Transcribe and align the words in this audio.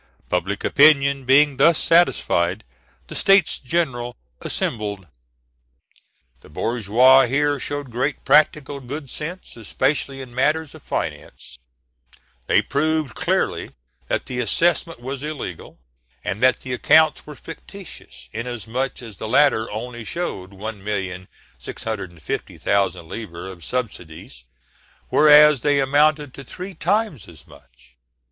Public 0.29 0.63
opinion 0.63 1.25
being 1.25 1.57
thus 1.57 1.77
satisfied, 1.77 2.63
the 3.05 3.13
States 3.13 3.59
General 3.59 4.15
assembled. 4.39 5.05
The 6.39 6.49
bourgeois 6.49 7.27
here 7.27 7.59
showed 7.59 7.91
great 7.91 8.25
practical 8.25 8.79
good 8.79 9.11
sense, 9.11 9.55
especially 9.55 10.19
in 10.19 10.33
matters 10.33 10.73
of 10.73 10.81
finance; 10.81 11.59
they 12.47 12.63
proved 12.63 13.13
clearly 13.13 13.73
that 14.07 14.25
the 14.25 14.39
assessment 14.39 14.99
was 14.99 15.21
illegal, 15.21 15.77
and 16.23 16.41
that 16.41 16.61
the 16.61 16.73
accounts 16.73 17.27
were 17.27 17.35
fictitious, 17.35 18.27
inasmuch 18.31 19.03
as 19.03 19.17
the 19.17 19.27
latter 19.27 19.69
only 19.69 20.03
showed 20.03 20.49
1,650,000 20.49 23.07
livres 23.07 23.51
of 23.53 23.63
subsidies, 23.63 24.45
whereas 25.09 25.61
they 25.61 25.79
amounted 25.79 26.33
to 26.33 26.43
three 26.43 26.73
times 26.73 27.27
as 27.27 27.45
much. 27.45 27.97